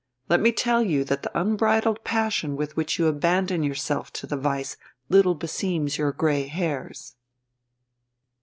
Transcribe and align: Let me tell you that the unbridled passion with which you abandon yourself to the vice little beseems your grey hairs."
Let 0.29 0.39
me 0.39 0.51
tell 0.51 0.81
you 0.81 1.03
that 1.03 1.21
the 1.21 1.39
unbridled 1.39 2.03
passion 2.03 2.55
with 2.55 2.75
which 2.75 2.97
you 2.97 3.05
abandon 3.05 3.61
yourself 3.61 4.11
to 4.13 4.25
the 4.25 4.35
vice 4.35 4.75
little 5.09 5.35
beseems 5.35 5.99
your 5.99 6.11
grey 6.11 6.47
hairs." 6.47 7.13